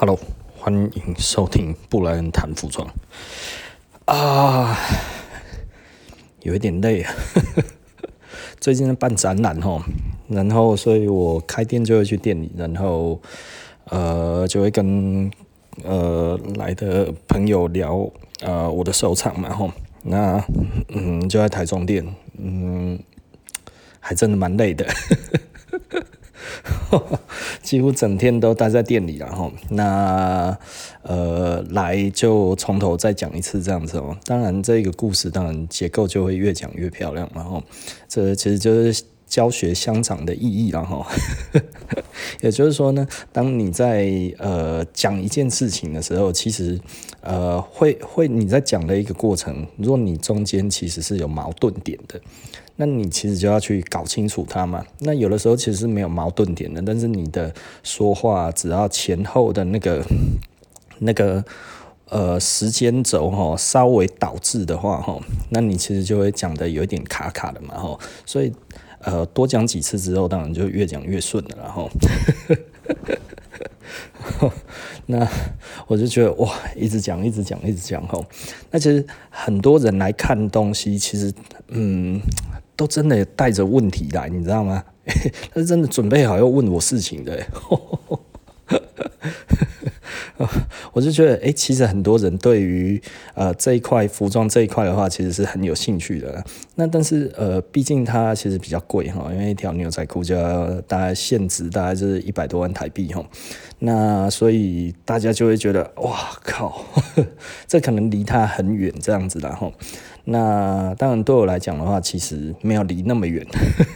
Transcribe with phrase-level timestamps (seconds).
[0.00, 0.18] Hello，
[0.56, 2.88] 欢迎收听布莱恩谈服装
[4.06, 4.74] 啊，
[6.40, 7.12] 有一点累啊。
[8.58, 9.82] 最近在办展览吼，
[10.26, 13.20] 然后所以我开店就会去店里，然后
[13.90, 15.30] 呃就会跟
[15.84, 18.10] 呃来的朋友聊
[18.40, 19.70] 呃我的收藏嘛吼，
[20.02, 20.42] 那
[20.88, 22.02] 嗯就在台中店，
[22.38, 22.98] 嗯
[24.00, 24.86] 还真的蛮累的。
[27.62, 30.56] 几乎整天都待在店里，然后那
[31.02, 34.16] 呃来就从头再讲一次这样子哦。
[34.24, 37.62] 当然这个故事当然结构就会越讲越漂亮，然后
[38.08, 41.06] 这其实就是教学相长的意义，然后
[42.42, 46.80] 也就是说呢，当你在呃讲一件事情的时候，其实
[47.20, 52.20] 呃会会你在讲的一个过程，如果你中间其实是有矛盾点的。
[52.80, 54.82] 那你其实就要去搞清楚它嘛。
[55.00, 60.02] 那有的时候其实是没有矛盾点的，但是你的说话只要前后的那个
[61.00, 61.44] 那个
[62.08, 65.20] 呃时间轴哈稍微导致的话哈，
[65.50, 67.98] 那你其实就会讲的有一点卡卡的嘛哈。
[68.24, 68.50] 所以
[69.02, 71.90] 呃多讲几次之后，当然就越讲越顺了，然后。
[75.04, 75.28] 那
[75.86, 78.24] 我就觉得哇，一直讲，一直讲，一直讲吼。
[78.70, 81.30] 那其实很多人来看东西，其实
[81.68, 82.18] 嗯。
[82.80, 84.82] 都真的带着问题来，你知道吗？
[85.52, 87.38] 他是真的准备好要问我事情的。
[90.92, 92.98] 我就觉得，哎、其实很多人对于
[93.34, 96.42] 呃这一块服装这一块的话，其实是很有兴趣的。
[96.74, 103.22] 那但是呃，毕竟它其实比较贵哈，因为一条牛仔裤就要大概现值大概就是一百多万台币哈。
[103.80, 106.82] 那所以大家就会觉得，哇靠，
[107.68, 109.70] 这可能离他很远这样子的哈。
[110.32, 113.44] 那当然对我来讲的话，其实没有离那么远，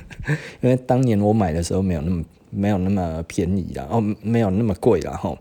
[0.61, 5.37] 因为当年我买的时候没有那么没有那么便宜啦，哦，没有那么贵啦哈。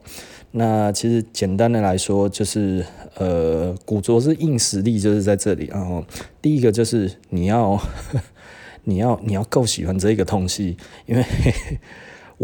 [0.51, 5.65] 那其实简单的来说，就是呃，古着是硬实力，就是在这里。
[5.71, 6.05] 然后
[6.41, 7.81] 第一个就是你要
[8.85, 10.77] 你要你要够喜欢这个东西，
[11.07, 11.25] 因为。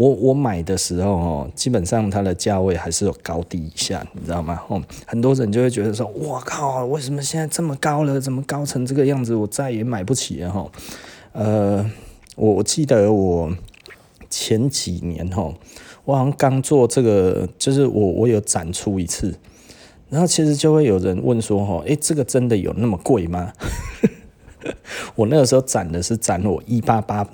[0.00, 4.58] 我我买的时候哦，基本上它的价位还是有高低一下，你知道吗？
[4.68, 8.18] 哦，很多人就会觉得说，哇靠，为什么现在这么高了？
[8.18, 9.34] 怎么高成这个样子？
[9.34, 10.66] 我再也买不起了哈。
[11.32, 11.84] 呃，
[12.34, 13.52] 我我记得我
[14.30, 15.52] 前几年哈，
[16.06, 19.34] 我好像刚做这个，就是我我有展出一次，
[20.08, 23.52] 然后其实就会有人问说，哈，诶，这个真的有那么贵吗？
[25.16, 27.26] 我那个时候展的是展我一八八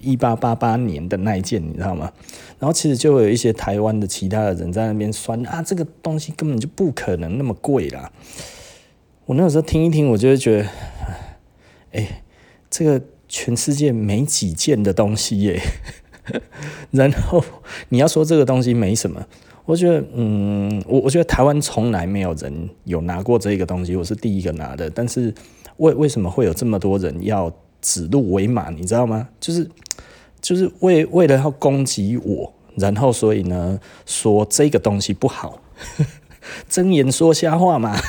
[0.00, 2.12] 一八八八年的那一件，你知道吗？
[2.58, 8.10] 然后其实就有一些台湾的其他的人在那边酸啊，这个东西根本就不可能那么贵啦。
[9.24, 10.68] 我那个时候听一听，我就会觉得，
[11.92, 12.22] 哎，
[12.70, 15.60] 这个全世界没几件的东西耶。
[16.92, 17.44] 然后
[17.88, 19.26] 你要说这个东西没什么，
[19.64, 25.32] 我觉得，嗯，我我觉得台湾从来没有人有拿过这个东西，我是第一个拿的，但是。
[25.78, 28.70] 为为什么会有这么多人要指鹿为马？
[28.70, 29.28] 你知道吗？
[29.40, 29.68] 就是
[30.40, 35.60] 就是为为了要攻击我，然后所以呢说这个东西不好，
[36.68, 37.96] 睁眼说瞎话嘛。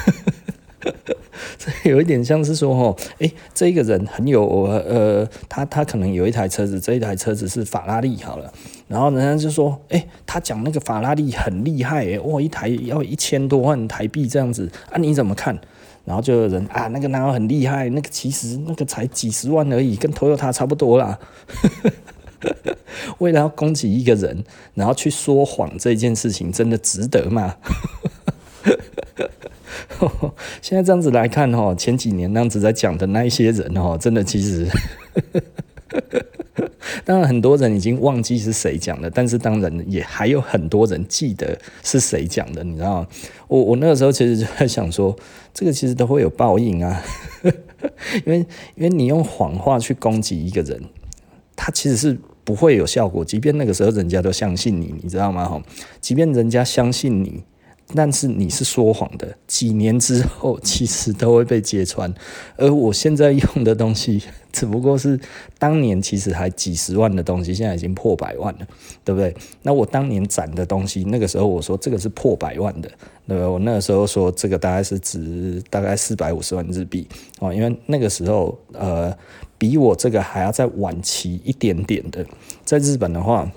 [1.57, 8.51] 这有一点像是说哦，诶，这个人很有呃，他他可能有一台车子，这一台车子是法拉利好了，
[8.87, 15.59] 然后人家就说，诶，他讲那个法拉利很厉害，诶，哇，一台要一千多万台币这样子啊，你怎么看？
[16.07, 17.89] 然后就有人啊，那个哪有很厉害？
[17.89, 21.19] 那个其实那个才几十万而已，跟 Toyota 差不多啦。
[23.19, 24.41] 为了要攻击一个人，
[24.73, 27.57] 然后去说谎这件事情，真的值得吗？
[30.61, 34.65] 现在这样子来看哦，前几年那样子在讲的那一些人哦，真的其实。
[37.05, 43.07] 当然，很多人已经忘记是谁讲的，但是当然也还有很多人记得是谁讲的，你知道？
[43.47, 45.15] 我我那个时候其实就在想说，
[45.53, 47.03] 这个其实都会有报应啊，
[48.25, 48.39] 因为
[48.75, 50.81] 因为你用谎话去攻击一个人，
[51.55, 55.45] 他其实是不会有效果，即便那个时候人家都相信你，你知道吗？
[55.47, 55.61] 哈，
[56.01, 57.43] 即便人家相信你。
[57.95, 62.13] 但是你是说谎的，几年之后其实都会被揭穿。
[62.57, 65.17] 而我现在用的东西，只不过是
[65.57, 68.67] 当年其实还几十万的东西，现在已经破百万了，
[69.05, 69.33] 对不对？
[69.61, 72.89] 那我当年攒的东西，那个时候我说这个是破百万的，
[73.25, 73.45] 对不对？
[73.45, 77.07] 我那个时候说这个大概是值大概四百五十万日币
[77.39, 79.15] 哦，因为那个时候呃
[79.57, 82.25] 比我这个还要再晚期一点点的，
[82.65, 83.49] 在日本的话。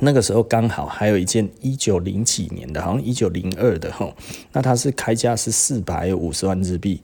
[0.00, 4.10] 那个时候刚好还有一件一九零几年的，好像一九零二的哈，
[4.52, 7.00] 那它是开价是四百五十万日币。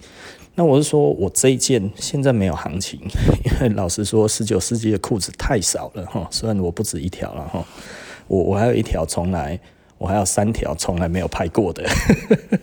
[0.55, 2.99] 那我是说我这一件现在没有行情，
[3.45, 6.27] 因为老实说十九世纪的裤子太少了哈。
[6.31, 7.63] 虽然我不止一条了哈，
[8.27, 9.61] 我我还有一条从来
[9.99, 11.87] 我还有三条从来没有拍过的，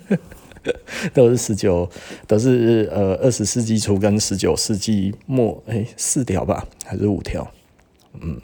[1.14, 1.88] 都是十九，
[2.26, 7.48] 都是呃二十世纪初跟十九世纪末，哎、四条吧，还是五条？
[8.20, 8.40] 嗯，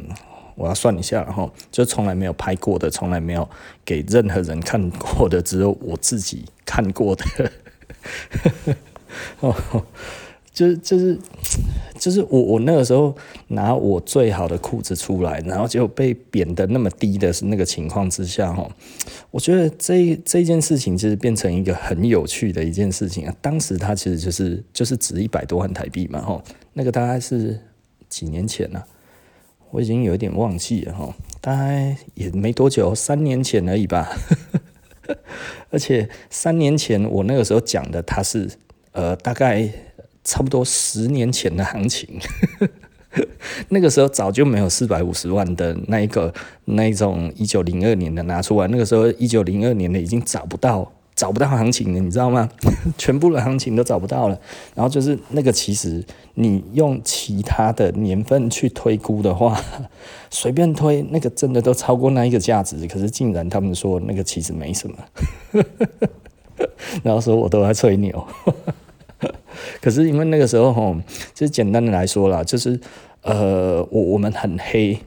[0.60, 3.50] 我要算一下，然后就从来没有拍过的，从来没有
[3.84, 7.26] 给任何人看过的，只有我自己看过的。
[9.40, 9.56] 哦。
[10.52, 11.18] 就是就是
[11.98, 13.16] 就是我我那个时候
[13.48, 18.70] 拿我最好的裤子出来，然后就被贬得那么低的是那个情况之下哈，
[19.32, 23.34] 我觉得这这件事情其实变成一个很有趣的一件事情啊。
[23.40, 27.58] 当时它其实就是就是值一百多万台币嘛哈，那个大概是
[28.10, 28.86] 几年前了，
[29.71, 34.10] 我已经有一点忘记了哈，大概也没多久，三年前而已吧。
[35.71, 38.50] 而且三年前我那个时候讲的，它是
[38.92, 39.69] 呃大概。
[40.21, 42.19] 差不多十年前的行情，
[43.69, 46.31] 那个时候早就没有四百五十万的那一个
[46.66, 52.50] 那一种一九零二年的拿出来，那个时候一九零二年的已经找不到找不到行情了，你知道吗？
[52.98, 54.39] 全部的行情都找不到了。
[54.74, 56.01] 然后就是那个，其实
[56.36, 59.60] 你用其他的年份去推估的话，
[60.31, 62.88] 随便推那个真的都超过那一个价值。
[62.88, 64.95] 可是竟然他们说那个其实没什么，
[67.04, 68.25] 然后说我都在吹牛。
[69.81, 70.95] 可是因为那个时候吼，
[71.33, 72.80] 就简单的来说啦，就是
[73.24, 74.98] 呃，我我们很黑，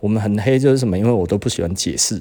[0.00, 0.98] 我们很黑就是什么？
[0.98, 2.20] 因为我都不喜欢解释，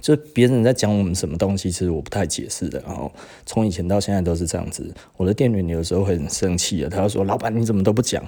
[0.00, 2.82] 就别人在讲我们什么东西，其实我不太解释的。
[2.86, 3.10] 然后
[3.46, 4.92] 从以前到现在都是这样子。
[5.16, 8.22] 我的店员有时候会很生气的，他就说：“老板你怎么都不讲？”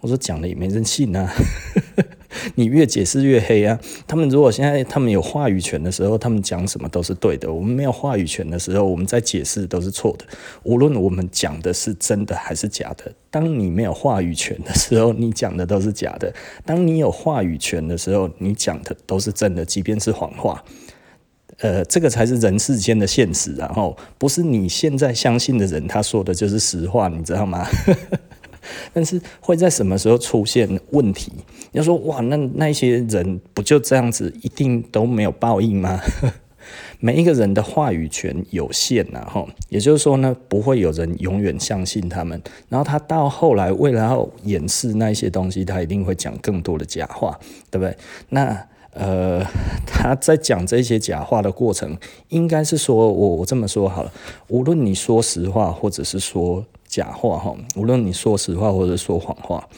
[0.00, 1.32] 我说：“讲了也没人信啊。
[2.56, 3.78] ”你越解释越黑啊！
[4.08, 7.50] 他们如果现在他们有话语权的时候，他们讲什么都是对的。
[7.50, 10.26] 我们没有话语权的时候，我们在解释都是错的。
[10.64, 16.28] 无论我们讲的是真的还是假的，当你没有话语权的时候，你讲的都是假的；
[16.66, 20.62] 当你有话语权的时候，你讲的都是真的，即便是谎话。
[21.64, 27.66] 呃，这个才是人世间的现实，然后不是你现在相信的人他说的就是实话，你知道吗？
[28.92, 31.32] 但是会在什么时候出现问题？
[31.72, 35.98] 要说哇，那那些人不就这样子，一定都没有报应吗？
[37.00, 42.38] 每一个人的话语权有限呐，哈，也就是说呢，不会有人永远相信他们。
[42.68, 47.40] 然后他到后来，为了要掩饰那些东西，他一定会讲更多的假话，
[47.70, 47.96] 对不对？
[48.28, 49.44] 那呃，
[49.86, 51.98] 他在讲这些假话的过程，
[52.28, 54.12] 应该是说我我这么说好了，
[54.48, 56.64] 无论你说实话，或者是说。
[56.86, 59.68] 假话哈，无论你说实话或者说谎话，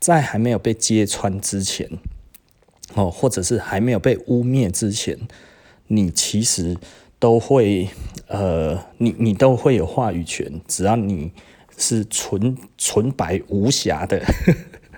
[0.00, 1.86] 在还没有被揭穿之前，
[2.94, 5.18] 哦，或者是还没有被污蔑之前，
[5.88, 6.74] 你其实
[7.18, 7.90] 都会
[8.26, 11.30] 呃，你你都会有话语权，只要你
[11.76, 14.22] 是纯纯白无瑕的。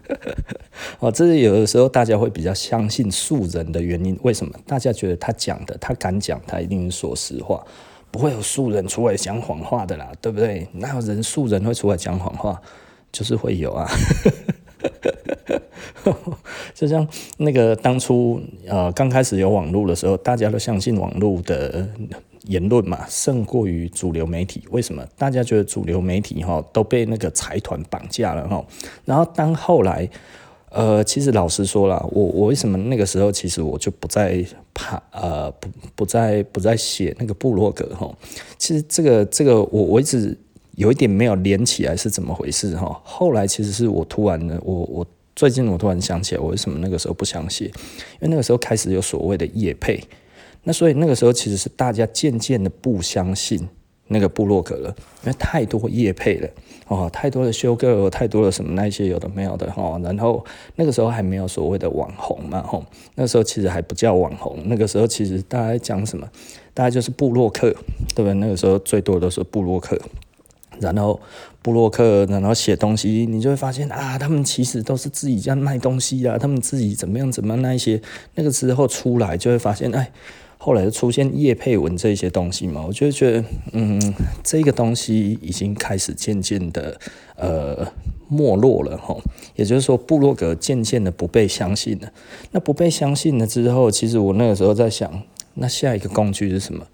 [1.00, 4.18] 哦，这是有的时候大家会比较相信素人的原因。
[4.22, 4.52] 为什么？
[4.66, 7.64] 大家觉得他讲的，他敢讲，他一定是说实话。
[8.10, 10.68] 不会有素人出来讲谎话的啦，对不对？
[10.74, 12.60] 哪有人素人会出来讲谎话？
[13.10, 13.88] 就是会有啊，
[16.74, 21.88] 就像那个当初呃刚开始有网络的时候，大家都相信网络的
[22.44, 24.62] 言论嘛，胜过于主流媒体。
[24.70, 25.04] 为什么？
[25.16, 28.64] 大家觉得主流媒体哈都被那个财团绑架了哈。
[29.04, 30.08] 然后当后来。
[30.76, 34.44] 呃，其实老实说了，我我为什么那个时候其实我就不再
[34.74, 38.12] 怕呃不不再不再写那个部落格哈？
[38.58, 40.36] 其实这个这个我我一直
[40.74, 43.00] 有一点没有连起来是怎么回事哈？
[43.04, 47.66] 后来其实是我突然的，我我最近我突然想起来，我为什么那个时候不想写？
[47.66, 50.02] 因为那个时候开始有所谓的业配，
[50.64, 53.68] 那所以那个时候其实是大家渐渐的不相信
[54.08, 56.48] 那个布洛格了，因为太多业配了。
[56.86, 60.44] 哦，太多的修哥太多的什么那些有的没有的哈，然后
[60.76, 66.28] 那个时候还没有所谓的网红嘛吼，那时候其实还不叫网红，那个时候其实大家讲什么，
[66.74, 67.70] 大家就是布洛克，
[68.14, 68.34] 对不对？
[68.34, 69.98] 那个时候最多都是布洛克，
[70.78, 71.18] 然后
[71.62, 78.02] 布洛克，然后写东西，你就会发现啊，他们其实都是自己家卖东西啊，他们自己怎么样怎么样那一些，
[78.34, 80.12] 那个时候出来就会发现哎。
[80.64, 84.00] 后来就出现业配文这些东西嘛，我就觉得，嗯，
[84.42, 86.98] 这个东西已经开始渐渐的
[87.36, 87.86] 呃
[88.28, 89.14] 没落了哈。
[89.56, 92.10] 也就是说，布洛格渐渐的不被相信了。
[92.52, 96.86] 那不被相信了之后，其实我那个时候在想，那下一个工具是什么？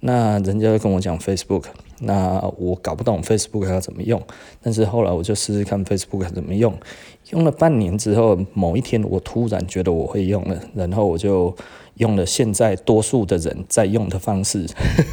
[0.00, 1.64] 那人家跟我讲 Facebook，
[2.00, 4.20] 那我搞不懂 Facebook 要怎么用。
[4.60, 6.74] 但是后来我就试试看 Facebook 怎么用，
[7.30, 11.56] 用了半年之后，某一天我突然觉得我会用了，然后我就。
[11.96, 14.66] 用了现在多数的人在用的方式，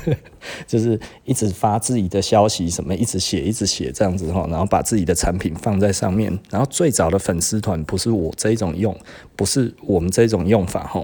[0.66, 6.38] 就是一直发自己的消息，什么一直写一直写这样子哈，然后把自己的产品放在上面。
[6.50, 8.96] 然后最早的粉丝团不是我这一种用，
[9.36, 11.04] 不是我们这种用法哈。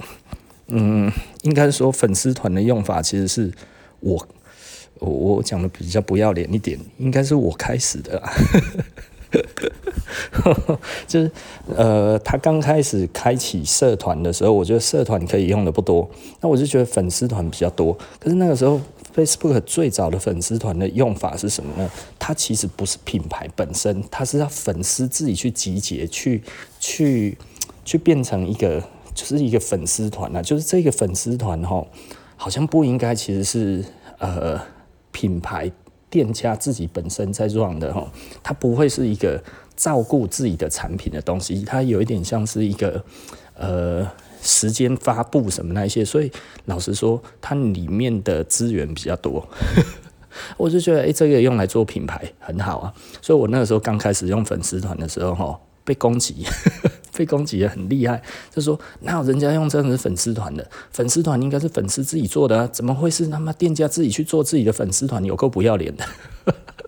[0.68, 1.12] 嗯，
[1.44, 3.52] 应该说粉丝团的用法其实是
[4.00, 4.28] 我
[5.00, 8.22] 我我讲的比较不要脸一点，应该是我开始的。
[11.08, 11.32] 就是
[11.76, 16.10] 呃，他刚开始开启社团的时候，我觉得社团可以用的不多，
[16.42, 17.98] 那我就觉得粉丝团比较多。
[18.20, 18.80] 可是那个时候
[19.16, 21.90] ，Facebook 最早的粉丝团的用法是什么呢？
[22.18, 26.44] 它其实不是品牌本身，它是让粉丝自己去集结，去
[26.80, 27.38] 去
[27.84, 28.82] 去变成一个，
[29.14, 30.42] 就是一个粉丝团啊。
[30.42, 31.86] 就是这个粉丝团哈，
[32.36, 33.86] 好像不应该其实是
[34.20, 34.62] 呃
[35.12, 35.72] 品牌。
[36.10, 38.10] 店家自己本身在 run 的哈，
[38.42, 39.44] 它不会是一个
[39.78, 43.02] 照顾自己的产品的东西，它有一点像是一个
[43.56, 44.06] 呃
[44.42, 46.30] 时间发布什么那一些，所以
[46.66, 49.48] 老实说，它里面的资源比较多，
[50.58, 55.58] 我就觉得诶、这个用来做品牌很好啊，所以我那个时候刚开始用粉丝团的时候哈。
[55.88, 56.46] 被攻击，
[57.16, 58.22] 被攻击的很厉害。
[58.54, 60.70] 就说哪有人家用这样子粉丝团的？
[60.92, 65.24] 粉丝团应该是粉丝自己做的啊，怎么会是他妈店家自己去做自己的粉丝团？
[65.24, 66.04] 有够不要脸的！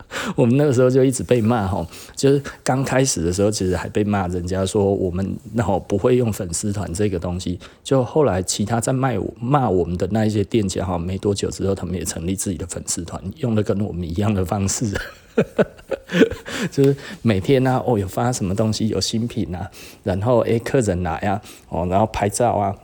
[0.36, 1.86] 我们那个时候就一直被骂哈，
[2.16, 7.60] 就是刚开始的时候，其实还被骂，人家说我们然后不会用粉丝团这个东西。
[7.84, 14.92] 就后来其他在卖骂我们的那一些店家哈，没多久之后，他们也成立自己的粉丝团，用的跟我们一样的方式。
[16.72, 19.70] 就是每天呢、啊，哦，有发什么东西，有新品啊，
[20.04, 22.76] 然后诶、客人来啊，哦，然后拍照啊，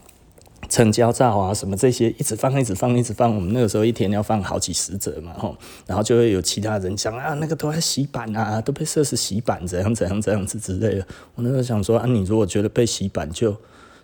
[0.69, 3.34] 成交照啊，什么这些，一直放，一直放，一直放。
[3.36, 5.55] 我们那个时候一天要放好几十则嘛，吼，
[5.86, 11.07] 然后就会有其他人讲啊，那个都在洗版啊，都被设置洗版，怎样怎样怎样子之类的。
[11.36, 13.55] 我那时候想说啊，你如果觉得被洗版就。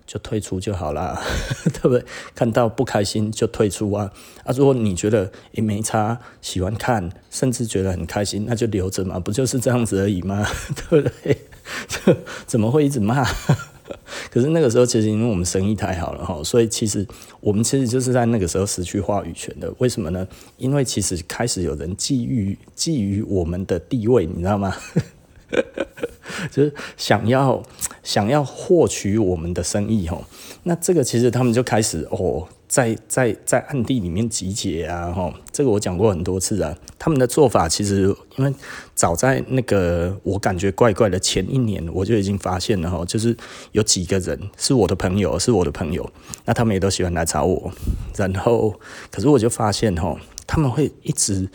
[0.07, 1.17] 就退出就好啦，
[1.71, 2.03] 对不对？
[2.35, 4.11] 看到不开心就退出啊！
[4.43, 10.45] 啊，如果你觉得也没差，喜欢看，甚至觉得很开心，那就留着嘛，不就是这样子而已吗？
[10.89, 11.37] 对不对？
[12.45, 13.25] 怎么会一直骂？
[14.31, 17.05] 可是那个时候，其实因为我们生意太好了哈，所以其实
[17.39, 19.73] 我们其实就是在那个时候失去话语权的。
[19.77, 20.27] 为什么呢？
[20.57, 24.75] 因为其实开始有人觊觎觊觎我们的地位，你知道吗？
[26.51, 27.61] 就是想要
[28.03, 30.23] 想要获取我们的生意吼，
[30.63, 36.75] 那这个其实他们就开始哦，在在在暗地里面集结啊吼，这个我讲过很多次啊。
[36.97, 38.03] 他们的做法其实，
[38.37, 38.53] 因为
[38.95, 43.35] 早在那个我感觉怪怪的前一年，我就已经发现了哈，就是
[43.71, 46.09] 有几个人是我的朋友，是我的朋友，
[46.45, 47.71] 那他们也都喜欢来找我，
[48.15, 48.73] 然后
[49.11, 50.15] 可是我就发现哈，
[50.47, 51.49] 他们会一直。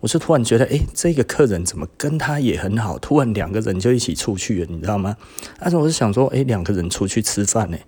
[0.00, 2.98] 我就突然觉得，哎、这个客人怎么跟他也很好？
[2.98, 5.16] 突然两个人就一起出去了，你知道吗？
[5.58, 7.78] 但是我是想说，哎、两个人出去吃饭呢，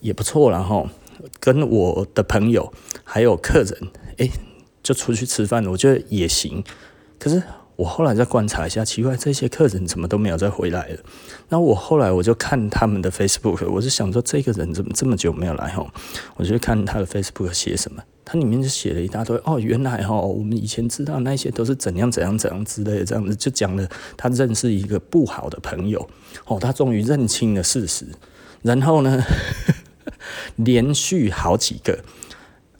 [0.00, 0.50] 也不错。
[0.50, 0.88] 然后
[1.40, 2.72] 跟我的朋友
[3.04, 4.28] 还有客人，哎、
[4.82, 6.62] 就出去吃饭，我觉得也行。
[7.18, 7.42] 可是。
[7.76, 10.98] 我后来再观察一下，奇怪，这些客人怎么都没有再回来了？
[11.50, 15.70] 那我后来我就看他们的 Facebook，我就想说，这个人怎么这么久没有来？
[15.74, 15.86] 吼，
[16.36, 19.38] 我就看他的 Facebook 写什么，他里面就写了一大堆。
[19.44, 26.08] 哦，原来哈，我们以前知道那些都是怎样怎样怎样之类的，这样子就讲了他认识一个不好的朋友。
[26.46, 28.06] 哦，他终于认清了事实，
[28.62, 29.22] 然后呢，
[30.56, 31.98] 连续好几个，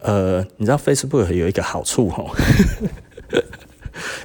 [0.01, 2.35] 呃，你知道 Facebook 有一个好处吼。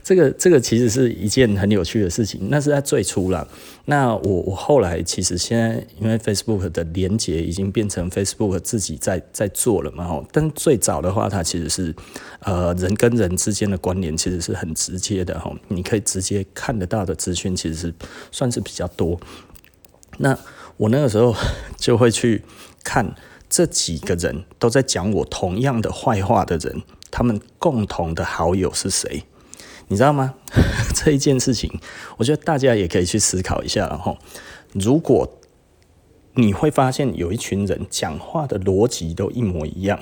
[0.04, 3.48] 这个这个其实是一件很有趣的事情，那是在最初了。
[3.86, 10.26] 那我我后来其实现在因为 Facebook 的连接已经变成 Facebook 自己在在做了嘛，吼。
[10.32, 11.96] 但最早的话，它其实是
[12.40, 15.56] 呃人跟人之间的关联其实是很直接的，吼。
[15.68, 17.94] 你可以直接看得到的资讯其实是
[18.32, 19.20] 算是比较多。
[20.18, 20.38] 那
[20.78, 21.36] 我那个时候
[21.78, 22.44] 就会去
[22.84, 23.16] 看
[23.50, 26.82] 这几个人都在讲我同样的坏话的人，
[27.12, 29.24] 他们共同的好友是谁？
[29.92, 30.34] 你知道吗？
[30.96, 31.70] 这一件事情，
[32.16, 33.90] 我觉得大家也可以去思考一下。
[33.90, 34.18] 然后，
[34.72, 35.30] 如果
[36.36, 40.00] 你会发现有一群人讲话的逻辑都一模一样，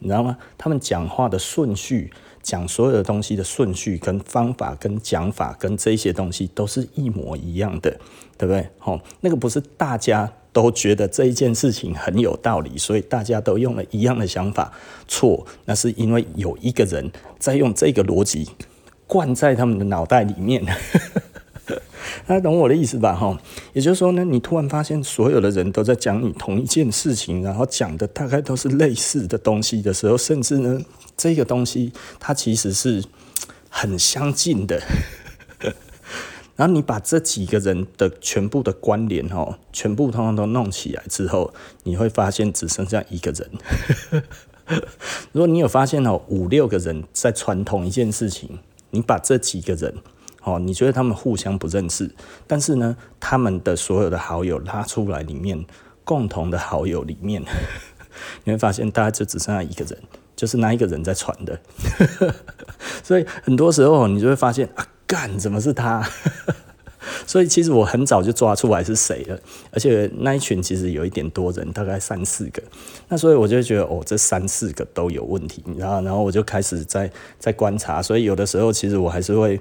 [0.00, 0.36] 你知道吗？
[0.58, 2.12] 他们讲话的顺序，
[2.42, 7.90] 讲所有的东西的顺序、跟方法、跟讲法、跟这些东西都是一模一样的，
[8.36, 8.68] 对不对？
[8.78, 14.70] 好，那个不是大家都觉得这一件事情很有道理，所以大家都用了一样的想法。
[15.08, 18.50] 错，那是因为有一个人在用这个逻辑。
[19.06, 20.64] 灌在他们的脑袋里面，
[22.26, 23.14] 大家懂我的意思吧？
[23.14, 23.38] 哈，
[23.72, 30.80] 也就是说呢，你突然发现所有的人都在讲你同一件事情，然后讲的大概都是类似的东西的时候，甚至呢，
[31.16, 33.04] 这个东西它其实是
[33.68, 34.82] 很相近的。
[36.54, 41.52] 然后你把这几个人的全部的关联，哦，全部通通都弄起来之后，
[41.84, 43.50] 你会发现只剩下一个人。
[45.32, 48.58] 如果你有发现哦，五六个人在传同一件事情。
[48.92, 49.92] 你把这几个人，
[50.44, 52.14] 哦，你觉得他们互相不认识，
[52.46, 55.64] 但是呢，他们的所有的好友拉出来里面，
[56.04, 57.42] 共同的好友里面，
[58.44, 59.98] 你会发现大家就只剩下一个人，
[60.36, 61.58] 就是那一个人在传的。
[63.02, 66.06] 所以很多时候你就会发现啊，干怎么是他？
[67.26, 69.38] 所以其实我很早就抓出来是谁了，
[69.70, 72.62] 而且那一群其实有一点多人，大概三四个。
[73.08, 78.00] 那所以我就觉得哦，这三四个都有问题，然后然后我就开始在在观察。
[78.02, 79.60] 所以有的时候其实我还是会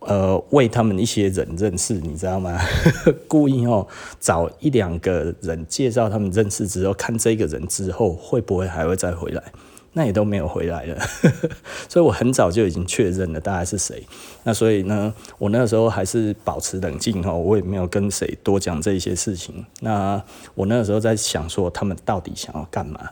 [0.00, 2.60] 呃为他们一些人认识，你知道吗？
[3.26, 3.86] 故意哦
[4.20, 9.42] 找一两个人介绍他们认识之后，看这个人之后会不会还会再回来。
[9.98, 11.00] 那也都没有回来了，
[11.88, 14.06] 所以我很早就已经确认了大概是谁。
[14.44, 19.64] 那所以呢，我那个时候还是保持冷静哈，我也没有跟谁多讲这些事情。
[19.80, 20.22] 那
[20.54, 23.08] 我那个时候在想说，他们到底想要干嘛？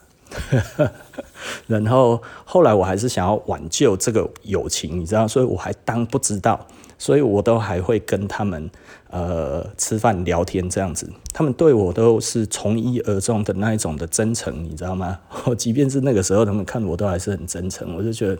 [1.66, 6.66] 然后后来我还是想要挽救这个友情，你知道，所以我还当不知道，
[6.98, 8.70] 所以我都还会跟他们。
[9.14, 15.20] 呃，吃饭聊天这样子，他们对我都是从一而终的那一种的真诚，你知道吗？
[15.44, 18.36] 我 即便是那个时候，他们看我都还是很真诚，我就觉得，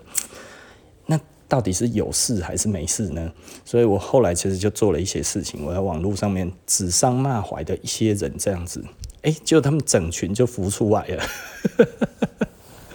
[1.06, 3.30] 那到底是有事还是没事呢？
[3.64, 8.84] 所以我后来其实就做了一些事情，我在网络上面指桑骂槐的一些人这样子，
[9.22, 11.22] 哎，结果他们整群就浮出来了，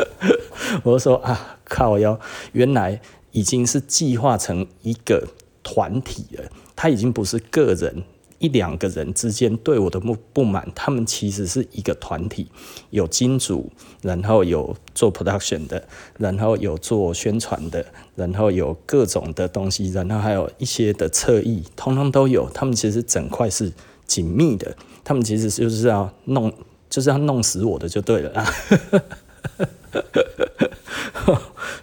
[0.83, 2.19] 我就说啊，靠腰，
[2.51, 2.99] 原来
[3.31, 5.25] 已经是计划成一个
[5.63, 6.43] 团体了。
[6.81, 8.03] 他已经不是个人
[8.37, 12.47] 一两个人之间对我的不不满，他们其实是一个团体，
[12.89, 13.69] 有金主，
[14.01, 15.85] 然后有做 production 的，
[16.17, 22.49] 然后有做宣传的，然后有各种的东西，然后还有一些的侧翼，通通都有。
[22.53, 23.73] 他们其实整块是
[24.07, 26.49] 紧密的，他们其实就是要弄，
[26.89, 28.45] 就是要弄死我的就对了。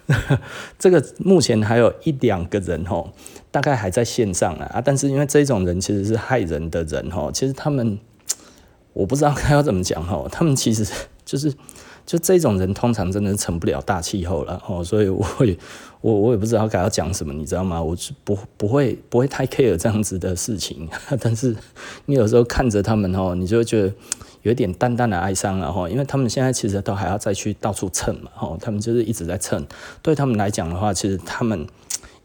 [0.79, 3.13] 这个目前还有一两个人吼。
[3.57, 7.97] 大概还在线上啊，但是因为这种人其实是害人的人哈，其实他们
[8.93, 10.87] 我不知道该要怎么讲哈，他们其实
[11.25, 11.51] 就是
[12.05, 15.57] 就这种人通常真的成不了大气候了哦，所以我也
[16.01, 17.81] 我我也不知道该要讲什么，你知道吗？
[17.81, 20.87] 我是不不会不会太 care 这样子的事情，
[21.19, 21.55] 但是
[22.05, 23.91] 你有时候看着他们哦，你就觉得
[24.43, 29.65] 有点淡淡的哀伤了哈，因为他们现在其实都还要再去到处蹭嘛哈，他们就是一直在蹭，
[30.03, 31.65] 对他们来讲的话，其实他们。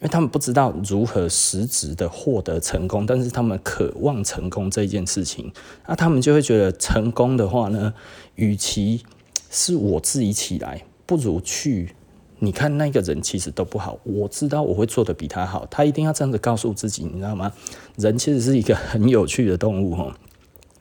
[0.02, 5.52] 因为他们不知道如何实质的获得成功，但是他们渴望成功这件事情，
[5.86, 7.94] 那他们就会觉得成功的话呢，
[8.34, 9.04] 与其
[9.48, 11.94] 是我自己起来，不如去。
[12.40, 17.52] 你看那个人其实都不好，我知道我会做得比他好，他一定要这样子告诉自己，你知道吗？
[17.96, 20.12] 人其实是一个很有趣的动物哦。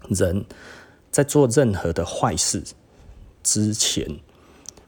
[0.09, 0.43] 人
[1.11, 2.63] 在做任何的坏事
[3.43, 4.17] 之前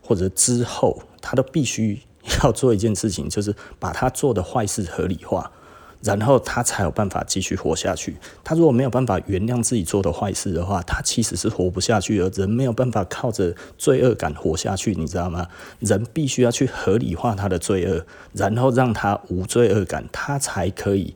[0.02, 2.02] 或者之后，他都必须。
[2.44, 5.52] 要做一件事情，就是把他做的坏事合理化，
[6.02, 8.18] 然后他才有办法继续活下去。
[8.44, 12.22] 他如果没有办法原谅自己做的坏事的话，他其实是活不下去。
[12.22, 15.48] 而人没有办法靠着罪恶感活下去，你知道吗？
[15.80, 21.14] 人必须要去合理化他的罪恶，然后让他无罪恶感，他才可以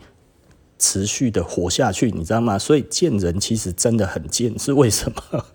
[0.78, 2.60] 持续的活下去，你知道吗？
[2.60, 5.46] 所以贱人其实真的很贱，是为什么？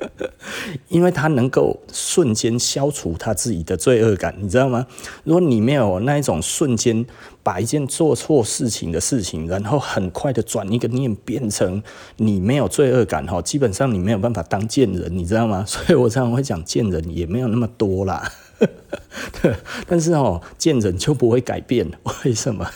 [0.88, 4.86] 因为他能够瞬间消除他自己的罪恶感，你知道吗？
[5.24, 7.04] 如果你没有那一种瞬间
[7.42, 11.82] 把一件做错事情的事情，然后很快的转一个念变成
[12.16, 15.64] 你没有罪恶感哈，基本上你没有办法当贱人，你知道吗？
[15.68, 18.30] 所以我常常会讲贱人也没有那么多啦。
[19.86, 21.90] 但是哦，贱人就不会改变，
[22.24, 22.66] 为什么？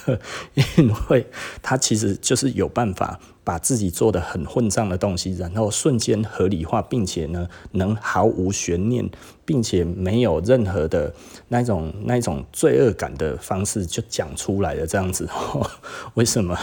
[0.77, 1.27] 因为
[1.63, 3.21] 他其实就是有办法。
[3.45, 9.09] 把自己做的很混账的东西，然后瞬间合理化，并且呢，能毫无悬念，
[9.45, 11.15] 并且没有任何的
[11.49, 15.29] 那种那种罪恶感的方式就讲出来了，这样子。
[16.15, 16.59] 为什么？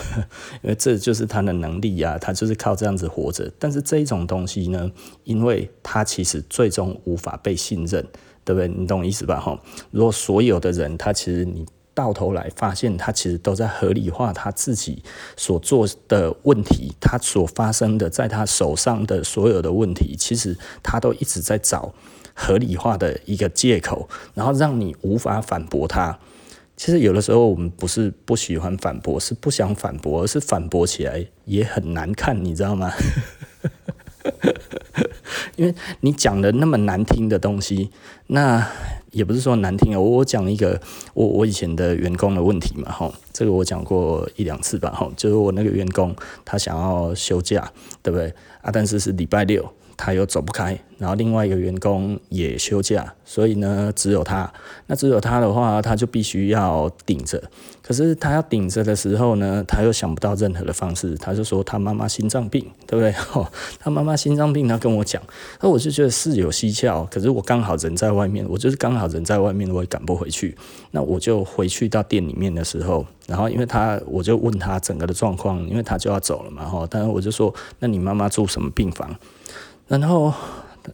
[0.63, 3.50] 因为这就是他的能力呀，他就是靠这样子活着。
[3.60, 4.91] 但是这一种东西呢，
[5.24, 8.04] 因为他其实最终无法被信任，
[8.44, 8.67] 对不对？
[8.67, 9.39] 你懂我意思吧？
[9.39, 9.60] 哈，
[9.91, 11.63] 如果所有的人，他其实你。
[11.94, 15.04] 到头来发现，他其实都在合理化他自己
[15.36, 21.94] 所做的问题，他所发生的在他手上的所有的问题，其实他都一直在找
[22.34, 26.18] 合理化的一个借口，然后让你无法反驳他。
[26.78, 32.92] 其实有的时候我们不是不喜欢反驳，是不想反驳，而是反驳起来也很难看，你知道吗？
[35.56, 37.90] 因为你讲的那么难听的东西，
[38.28, 38.68] 那。
[39.12, 40.80] 也不是说难听啊，我讲一个
[41.14, 47.70] 我我以前的员工的问题嘛，哈，这个我讲过一两次吧，哈，就是我那个员工他想要休假，
[48.02, 48.72] 对不对啊？
[48.72, 49.70] 但是是礼拜六，
[50.04, 54.52] 他又走不开，然后另外一个员工也休假，所以呢，只有他。
[54.88, 57.40] 那只有他的话，他就必须要顶着。
[57.84, 61.16] 可是他要顶着的时候呢，他又想不到任何的方式。
[61.18, 63.14] 他就说他妈妈心脏病，对不对？
[63.40, 63.48] 哦，
[63.80, 65.22] 他妈妈心脏病，他跟我讲，
[65.62, 67.08] 那我就觉得事有蹊跷。
[67.12, 70.58] 可是我刚好人在外面，我就是刚好人在外面，我也赶不回去。
[70.90, 76.88] 那我就回去到店里面的时候，然后因为他，我就问他整个的状况，因为他就要走了嘛，哈。
[76.90, 79.16] 但是我就说，那你妈妈住什么病房？
[80.00, 80.34] 然后，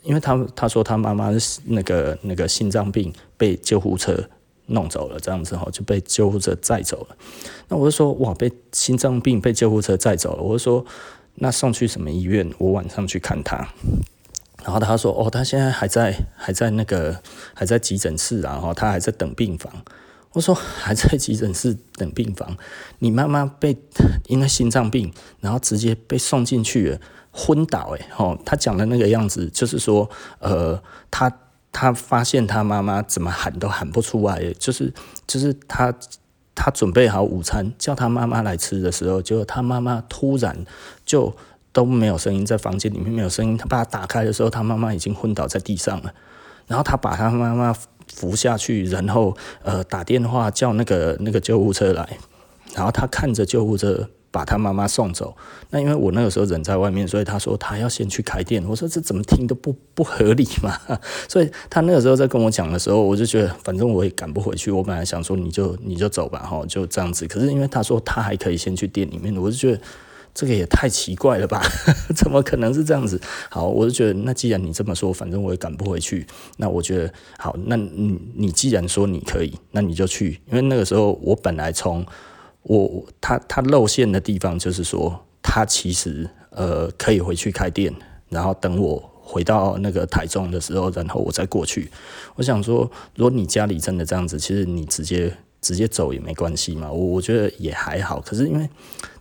[0.02, 4.28] 因为他他说他妈妈是那个那个心脏病被救护车
[4.66, 7.16] 弄走了，这样子哈，就被救护车载走了。
[7.68, 10.42] 那我就说哇，被心脏病被救护车载走了。
[10.42, 10.86] 我就说
[11.36, 12.52] 那送去什么医院？
[12.58, 13.68] 我晚上去看他。
[14.64, 17.22] 然后他说哦，他现在还在还在那个
[17.54, 19.72] 还在急诊室，然后他还在等病房。
[20.34, 22.58] 我说还在急诊室等病房，
[23.00, 23.78] 你妈妈被
[24.28, 27.00] 因为心脏病，然后直接被送进去了。
[27.32, 30.10] 昏倒，哎，哦，他讲的那个样子，就是说，
[30.40, 31.32] 呃，他
[31.72, 34.92] 他发现他妈妈怎么喊都喊不出来，就是
[35.28, 35.94] 就是他
[36.56, 40.66] 他准备好午餐叫他妈妈来吃的时候，结果他妈妈突然
[41.06, 41.32] 就
[41.72, 46.12] 都没有声音，在房间里面没有声音，他把他打开的时候，他妈妈已经昏倒在地上了，
[46.66, 47.72] 然后他把他妈妈
[48.13, 52.17] 扶下去，然后呃打电话叫那个那个救护车来，
[52.74, 54.10] 然后他看着救护车。
[54.30, 55.36] 把他妈妈送走，
[55.72, 58.63] 那因为我那个时候人在外面，所以他说他要先去开店。
[58.67, 60.78] 我说这怎么听都不不合理嘛，
[61.28, 64.70] 所以他那个时候在跟我讲的时候，我就觉得反正我也赶不回去。
[64.70, 67.26] 我本来想说你就你就走吧，哈，就这样子。
[67.26, 69.82] 可是因为他说他还可以先去店里面，我就觉得
[70.38, 71.60] 这个也太奇怪了吧？
[72.15, 73.19] 怎么可能是这样子？
[73.50, 76.28] 好，我就觉得那既然你这么说，反正我也赶不回去。
[76.58, 80.39] 那我觉得好，那你你既然说你可以，那你就去。
[80.45, 82.06] 因为那个时候我本来从
[82.62, 87.91] 我他他露馅的地方就是说，他其实呃可以回去开店，
[88.30, 91.89] 然后等我回到那个台中的时候，然后我再过去。
[92.36, 96.91] 我想说，如果你家里真的这样子，其实你直接直接走也没关系嘛。
[96.91, 98.20] 我我觉得也还好。
[98.22, 98.70] 可是因为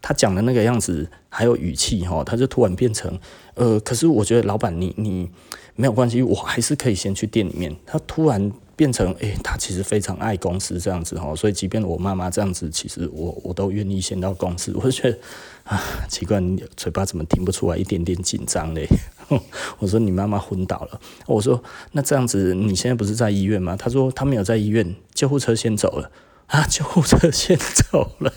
[0.00, 3.18] 他讲的那个样子还有语气哈，他就突然变成
[3.54, 5.28] 呃，可是我觉得老板你你
[5.74, 7.74] 没有关系，我还是可以先去店里面。
[7.86, 8.52] 他突然。
[8.76, 14.70] 变成诶、他其实非常爱公司这样子哈，所以即便我妈妈这样子，其实我我都愿意先到公司。
[14.76, 15.18] 我就觉得
[15.64, 18.86] 啊，奇怪，你嘴巴怎么听不出来一点点紧张嘞？
[19.80, 21.00] 我说你妈妈昏倒了。
[21.26, 23.74] 我说那这样子，你现在不是在医院吗？
[23.78, 26.10] 他说他没有在医院，救护车先走了
[26.46, 28.32] 啊，救护车先走了。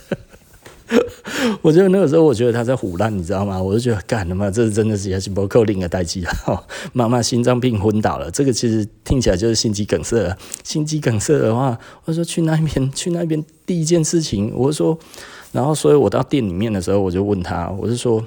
[1.61, 3.61] 我觉得那个时候，我觉得他在唬烂，你知道吗？
[3.61, 6.63] 我就觉得，干他妈，这是真的是也是不扣零的代志啊！
[6.93, 10.35] 妈妈心脏病昏倒了，这个其实听起来就是心肌梗塞了。
[10.63, 14.97] 心肌梗塞的话，我说去那边，去那边第一件事情，我说，
[15.51, 18.25] 然后所以我到店里面的时候，我就问他，我就说。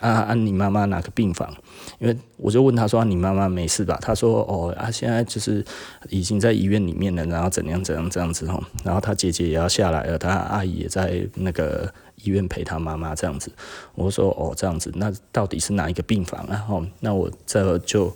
[0.00, 0.34] 啊啊！
[0.34, 1.54] 你妈妈哪个病房？
[1.98, 5.64] 因为我就问他说：“你妈妈没事吧？”他说：“哦啊，现在就是
[6.08, 8.62] 已经在医院里面了，然后怎样怎样这样子哦。
[8.82, 13.52] 然后他姐姐也要下来了，他阿姨也在那个医院陪他妈妈这样子。”
[13.94, 18.10] 我说：“哦，这样子，那到底是哪一个病房啊？”哦，那我这就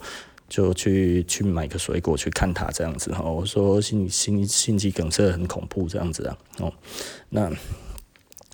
[0.49, 3.21] 就去去买个水果去看他这样子哈。
[3.21, 6.37] 我说心心心肌梗塞很恐怖这样子啊。
[6.61, 6.73] 哦，
[7.29, 7.51] 那。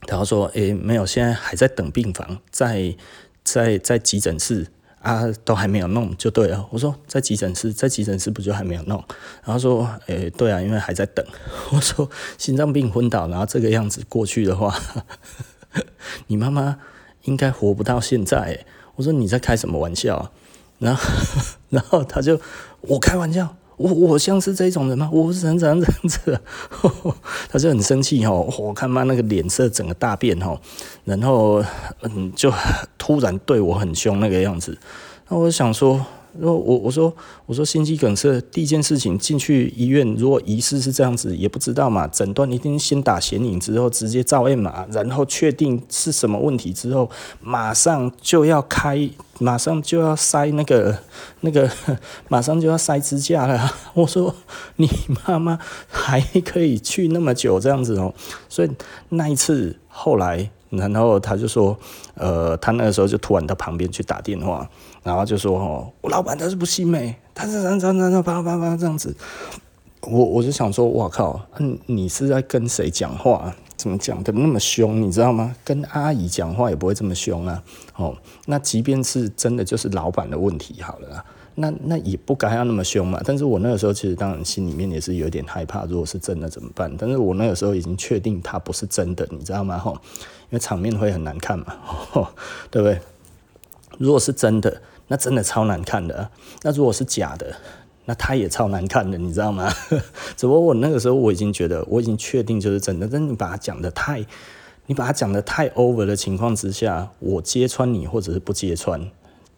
[0.08, 2.96] 然后说，诶、没有，现在还在等病房，在
[3.44, 4.68] 在在急诊室
[5.02, 6.68] 啊，都还没有弄，就对了。
[6.72, 9.04] 我说在急诊室，在急诊室不就还没有弄？
[9.44, 11.26] 然后说，诶、对啊，因为还在等。
[11.72, 14.76] 我说心脏病昏倒，然后这个样子过去的话，
[16.28, 16.78] 你妈妈
[17.24, 18.66] 应该活不到现在。
[18.96, 20.32] 我说你在开什么玩笑？
[20.80, 21.04] 然后
[21.70, 22.40] 然后他就
[22.82, 23.56] 我开玩笑。
[23.82, 25.10] 我我像是这种人吗？
[25.12, 26.42] 我是怎样怎样这样子，
[27.50, 30.60] 他就很生气哦，我看妈那个脸色整个大变哦，
[31.04, 31.64] 然后
[32.04, 32.54] 嗯，就
[32.98, 34.78] 突然对我很凶那个样子，
[35.30, 36.06] 那我想说。
[36.40, 37.14] 然后我我说
[37.46, 47.10] 我说心肌梗塞第一件事情进去医院，如果疑似是这样子，也不知道嘛，诊断一定先打显影之后直接照 M 嘛，然后确定是什么问题之后，
[47.42, 50.98] 马上就要开，马上就要塞那个
[51.42, 51.70] 那个，
[52.30, 53.74] 马上就要塞支架了。
[53.94, 54.34] 我说
[54.78, 54.90] 你
[55.28, 58.14] 妈妈还可以去那么久这样子哦，
[58.48, 58.70] 所以
[59.10, 60.50] 那一次后来。
[60.72, 61.78] 然后他就说，
[62.14, 64.66] 呃，他那个时候就突然到旁边去打电话，
[65.04, 69.16] 然后就说，哦，我老板他是不信美，他是怎样怎样怎样叭叭叭这样子。
[70.02, 73.54] 我我就想说，哇靠，嗯，你是在跟谁讲话？
[73.78, 75.02] 怎么讲的那么凶？
[75.02, 75.56] 你知道吗？
[75.64, 77.64] 跟阿姨讲话也不会这么凶啊。
[77.96, 81.26] 哦，那即便是真的就是老板的问题好了。
[81.56, 86.92] 那那也不该要那么凶嘛，但是我那个时候其实当然心里面也是有点害怕，如果是真的怎么办？
[86.98, 89.78] 但是我那个时候已经确定他不是真的，你知道吗？
[89.78, 91.66] 吼，因为场面会很难看嘛，
[92.70, 93.00] 对不对？
[93.98, 96.30] 如果是真的，那真的超难看的。
[96.62, 97.54] 那如果是假的，
[98.06, 99.70] 那他也超难看的，你知道吗？
[100.38, 104.26] 只不过我那个时候我已经觉得我已经确定就是真的，但你把它讲得太，
[104.86, 109.12] 你把它讲得太 over 的情况之下，我揭穿你或者是不揭穿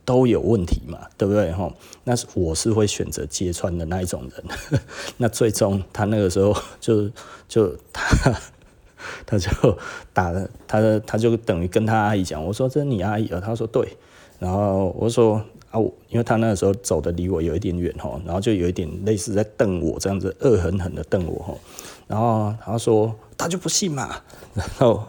[0.03, 1.51] 都有问题嘛，对不对？
[1.51, 1.71] 哈，
[2.05, 4.81] 那是我是会选择揭穿的那一种人。
[5.17, 7.07] 那最终他那个时候 就
[7.47, 8.35] 就他
[9.27, 9.77] 他就
[10.13, 13.95] 打了他他就等于跟他阿姨讲，我说这是你阿姨啊，他说对，
[14.43, 15.41] 然后我说。
[15.73, 21.56] 啊，因为他那个时候走的离我有一点远哈，然后就有一点类似在瞪我这样子，恶狠狠的瞪我哈，
[22.06, 24.17] 然后他说他就不信嘛，
[24.53, 25.03] 然后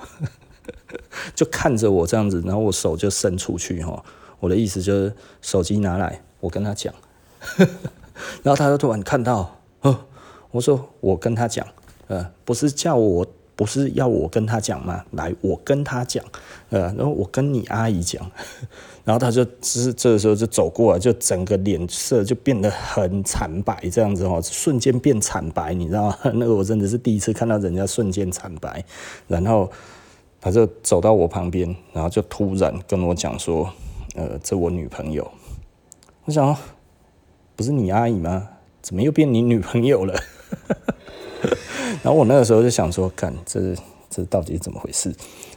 [1.37, 4.03] 就看着我这样子，然后我手就伸出去哈，
[4.41, 6.95] 我的意思就是手机拿来，我跟他讲，
[8.43, 9.61] 然后他就突然看到，
[10.51, 11.67] 我说我跟他讲，
[12.07, 13.27] 呃，不是叫我。
[13.57, 15.05] 不是要我跟他讲吗？
[15.13, 16.25] 来，我跟他讲，
[16.71, 18.29] 呃，然后我跟你阿姨讲，
[19.05, 26.19] 然后他就只是这时候就走过来，就整个脸色就变得很惨白，这样子哦，瞬间变惨白，你知道吗？
[26.35, 28.85] 那个我真的是第一次看到人家瞬间惨白，
[29.29, 29.71] 然后
[30.41, 33.71] 他就走到我旁边，然后就突然跟我讲说，
[34.17, 35.31] 呃，这我女朋友，
[36.25, 36.57] 我想，
[37.55, 38.49] 不是你阿姨吗？
[38.83, 40.15] 怎么又变你女朋友了？
[42.05, 43.75] 然后我那个时候就想说，看这
[44.11, 45.11] 这到底是怎么回事？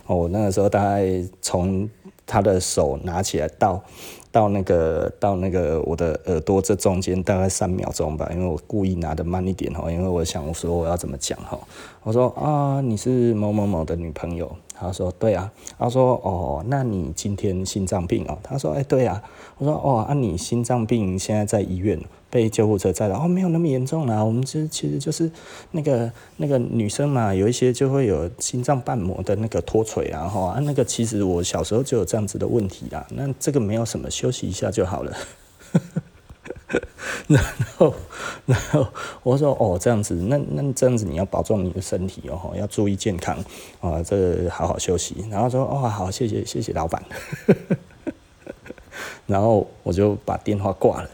[0.06, 1.06] 哦，我那个时候大概
[1.42, 1.88] 从
[2.26, 3.84] 他的手拿起来到
[4.32, 11.60] 到那个到那个我的耳朵这中间大概三秒钟吧，因为我故意拿的慢一点哈，因为我想我说我要怎么讲哈。
[12.04, 14.50] 我说啊，你是某某某的女朋友？
[14.80, 15.52] 他说对啊。
[15.78, 18.38] 他说哦，那你今天心脏病哦？
[18.44, 19.22] 他说哎对啊。
[19.58, 22.00] 我说哦，啊你心脏病现在在医院。
[22.30, 24.22] 被救护车载了哦，没有那么严重啦。
[24.22, 25.32] 我们这其实就是
[25.72, 33.08] 那个那个女生嘛，有一些就会有心脏瓣膜的那个脱垂啊，哈啊，那个其实我小时候就有这样子的问题啦。
[33.12, 35.18] 那这个没有什么，休息一下就好了。
[37.28, 37.44] 然
[37.78, 37.94] 后
[38.46, 38.88] 然后
[39.24, 43.38] 我说哦，这样子，那那这样子你要保重你的身体哦，要注意健康
[43.80, 45.26] 啊，这好好休息。
[45.30, 47.04] 然后说哦，好，谢谢谢谢老板。
[49.28, 51.10] 然后我就把电话挂了。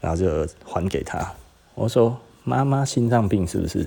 [0.00, 1.34] 然后就还给他，
[1.74, 3.84] 我说：“妈妈心脏病是不是？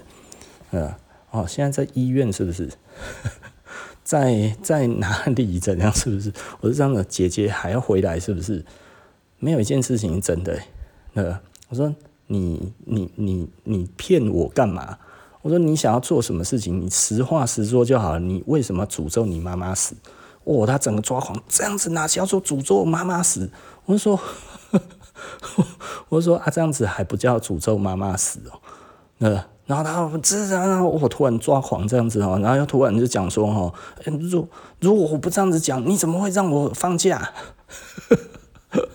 [0.71, 0.93] 嗯，
[1.29, 2.69] 哦，现在在医院是不是？
[4.03, 5.57] 在在哪里？
[5.57, 5.89] 怎样？
[5.95, 6.33] 是不是？
[6.59, 8.65] 我是这样的，姐姐还要回来是不是？
[9.39, 10.59] 没有一件事情是真的。
[11.13, 11.93] 呃，我说
[12.27, 14.97] 你你你你骗我干嘛？
[15.41, 16.79] 我说你想要做什么事情？
[16.79, 18.19] 你实话实说就好了。
[18.19, 19.95] 你为什么诅咒你妈妈死？
[20.43, 23.49] 哦，他整个抓狂，这样子哪叫做诅咒妈妈死？
[23.85, 24.19] 我说。
[26.09, 28.57] ”我说啊，这样子还不叫诅咒妈妈死哦？
[29.19, 33.71] 呃，然后他这然后我突然抓狂这样子哦，然后又突然就讲说哦，
[34.05, 34.47] 如
[34.79, 37.33] 如果我不这样子讲，你怎么会让我放假？
[38.09, 38.17] 呵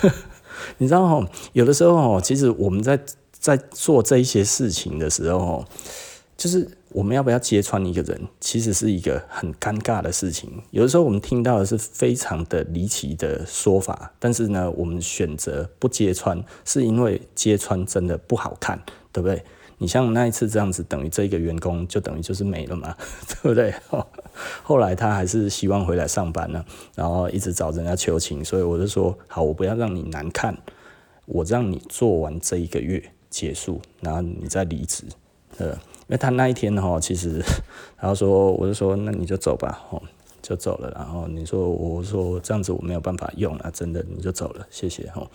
[0.00, 0.12] 呵
[0.82, 2.98] 你知道哦，有的时候哦，其实我们在
[3.30, 5.64] 在做这一些事情的时候，
[6.36, 6.68] 就是。
[6.94, 10.62] 我们要不要揭穿一个人，其实是一个很尴尬的事情。
[10.72, 18.78] 有的时候我们听到的是非常的离奇的说法，但是呢，我们选择不揭穿，是因为揭穿真的不好看，
[19.10, 19.42] 对不对？
[19.82, 22.94] 你像那一次这样子，等于这个员工就等于就是没了嘛，
[23.26, 23.74] 对不对？
[24.62, 26.64] 后来他还是希望回来上班呢，
[26.94, 30.56] 然后一直找人家求情，所以我就说好，我不要让你难看，
[31.26, 35.02] 我让你做完这一个月结束，然后你再离职，
[35.58, 35.76] 呃。
[36.08, 37.42] 因为他那一天哈，其实，
[37.98, 40.02] 然后说，我就说，那你就走吧，哦，
[40.42, 40.90] 就走了。
[40.94, 45.26] 然后你说，我说这样子我没有办法用了，真的，你就走了，谢谢哈。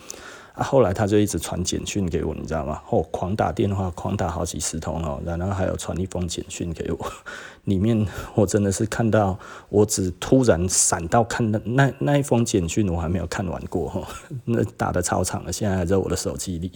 [0.53, 2.81] 啊，后来他就一直传简讯给我，你知道吗？
[2.89, 7.11] 哦，狂打电话，狂打好几十通哦，然后还有传一封简讯给我，
[7.65, 9.37] 里面我真的是看到，
[9.69, 14.07] 我只突然闪到看到那那一封简讯，我还没有看完过哈，
[14.45, 16.71] 那打得超长了，现在还在我的手机里。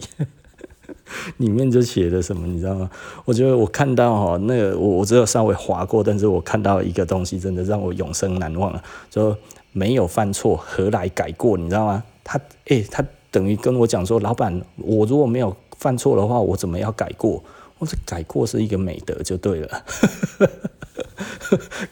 [1.38, 2.90] 里面就写的什么，你知道吗？
[3.24, 8.82] 我觉得我看到哈，那个我我只有稍微划过，但是我看到一个东西，真的让我永生难忘了。
[9.10, 9.36] 就
[9.72, 11.56] 没有犯错，何来改过？
[11.56, 12.02] 你知道吗？
[12.24, 17.42] 他诶、他等于跟我讲说，老板，我如果没有犯错的话，我怎么要改过？
[17.82, 19.84] 我说改过是一个美德，就对了。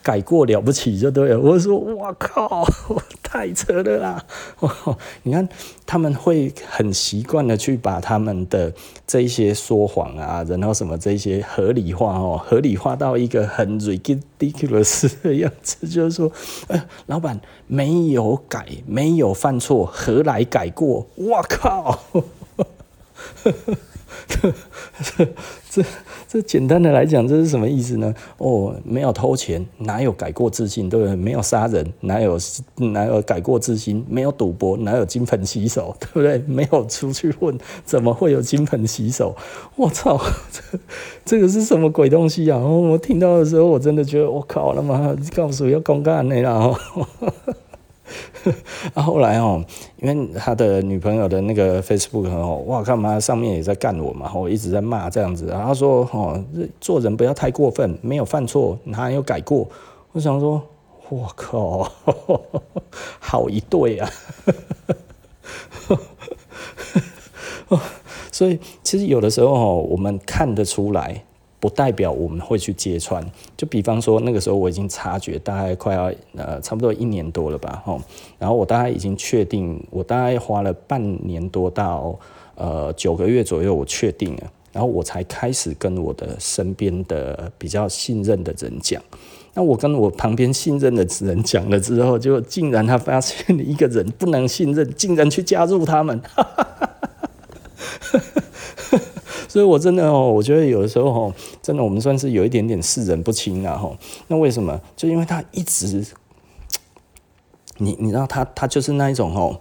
[0.01, 1.37] 改过了不起就对了。
[1.37, 2.65] 我说哇靠，
[3.21, 4.25] 太扯了啦！
[5.23, 5.49] 你看
[5.85, 8.73] 他们会很习惯的去把他们的
[9.05, 16.31] 这一些说谎啊，然后什么这些合理化哦，合理化到一个很 ridiculous 的样子，就是说，
[16.69, 21.05] 呃，老板没有改，没有犯错，何来改过？
[21.17, 21.99] 哇靠！
[25.73, 25.81] 这
[26.27, 28.13] 这简单的来讲，这是什么意思呢？
[28.39, 30.89] 哦，没有偷钱，哪有改过自新？
[30.89, 31.15] 对不对？
[31.15, 32.37] 没有杀人，哪有
[32.75, 34.05] 哪有改过自新？
[34.09, 35.95] 没有赌博，哪有金盆洗手？
[36.01, 36.37] 对不对？
[36.39, 39.33] 没有出去混，怎么会有金盆洗手？
[39.77, 40.19] 我操，
[40.51, 40.79] 这
[41.23, 42.57] 这个是什么鬼东西啊？
[42.59, 46.77] 哦，我听到的时候，我真的觉得，我靠，他妈告诉我要公干的啦！
[48.93, 49.63] 啊，后来哦，
[50.01, 55.45] 因为他的女朋友的那个 Facebook 哦，哇，干嘛上面也在干我嘛，我一直在骂这样子。
[55.47, 56.43] 然后他说哦，
[56.79, 59.67] 做人不要太过分，没有犯错，他还有改过。
[60.13, 60.61] 我想说，
[61.09, 61.89] 我靠，
[63.19, 64.09] 好一对啊！
[68.31, 71.23] 所以其实有的时候哦，我们看得出来。
[71.61, 73.23] 不代表我们会去揭穿，
[73.55, 78.01] 就比方说那个时候我已经察觉，大概快要呃差不多一年多了吧，吼，
[78.39, 82.17] 然后我大概已经确定，我大概花了半年多到
[82.55, 88.99] 呃九个月左右，我确定了，然后我才开始跟我的身边的比较信任的人讲。
[89.53, 96.19] 那我跟我旁边信任的人讲了之后，就竟然他发现一个人不能信任，竟然去加入他们。
[99.51, 103.97] 所以，我真的哦，我觉得有的时候哦，真的我们算是有一点点世人不清啊，吼。
[104.29, 104.79] 那为什么？
[104.95, 106.05] 就因为他一直，
[107.77, 109.59] 你你知道他他就是那一种哦，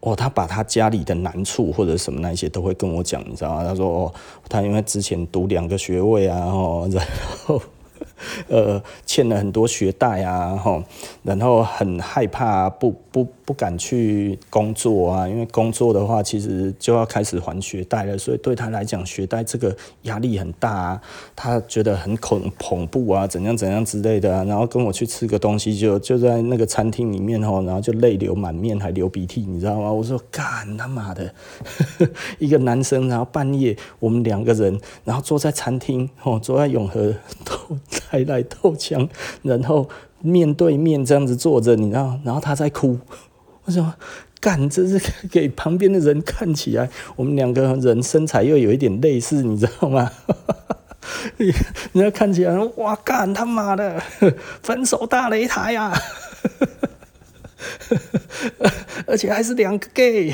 [0.00, 3.62] 哦，他把他家里的难处或者什么那些都会跟我讲，你知道吗？
[3.64, 4.12] 他说哦，
[4.48, 7.06] 他因为之前读两个学位啊，哦， 然
[7.46, 7.62] 后。
[8.48, 10.82] 呃，欠了很多学贷啊，吼，
[11.22, 21.00] 然后很害怕，不不不敢去工作啊，因为工作的话，其实就要开始还学贷了，所以对他来讲，学贷这个压力很大啊，
[21.34, 29.92] 他觉得很恐恐怖啊，怎样怎样之类的啊，然后跟我去吃个东西就，就在那个餐厅里面吼，然后就泪流满面，还流鼻涕，你知道吗？
[29.92, 31.32] 我说干他妈的，
[32.38, 37.54] 一个男生，然后半夜我们两个人，然后坐在餐厅，吼，坐在永和都。
[38.12, 39.08] 来来透枪，
[39.42, 39.88] 然后
[40.20, 42.98] 面对面这样子坐着，你知道，然后他在哭。
[43.64, 43.94] 我说
[44.40, 50.10] 干，这是给旁边的人看起来，我们两个人身材又有一点类似，你知道吗？
[51.92, 54.00] 你要看起来，哇干他妈的，
[54.62, 55.92] 分手大擂台啊！
[59.06, 60.32] 而且还是两个 gay。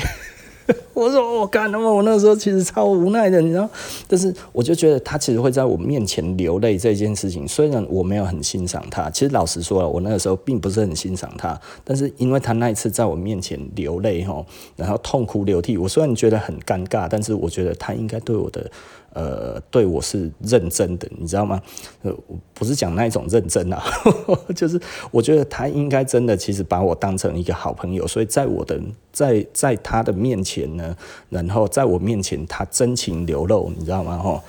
[0.99, 3.69] 我说我干，那么我那个时候其实超无奈的，你知道？
[4.07, 11.59] 但是我就觉得他其实会在我面前流泪这件事情，虽然我没有很欣赏他，其实老实说了，我那个时候并不是很欣赏他。
[11.85, 18.69] 但是因为他那一次在我面前流泪哈，然后痛哭流涕，我虽然觉得很尴尬，但是我觉得他应该对我的。
[19.13, 21.61] 呃，对我是认真的，你知道吗？
[22.03, 22.13] 呃，
[22.53, 23.81] 不是讲那一种认真啊，
[24.55, 24.79] 就是
[25.11, 28.79] 我觉得他应该真的其实把我当成一个好朋友，所以在我的
[29.11, 30.95] 在在他的面前呢，
[31.29, 34.17] 然后在我面前他真情流露，你知道吗？
[34.17, 34.37] 吼，